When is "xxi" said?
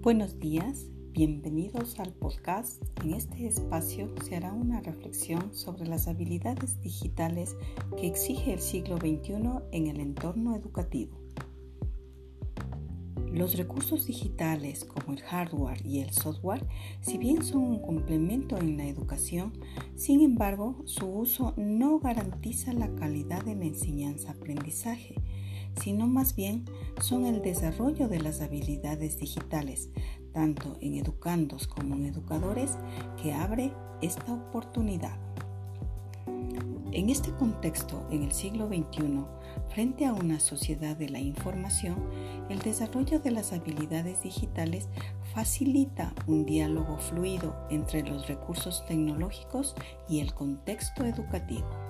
8.98-9.34, 38.66-39.24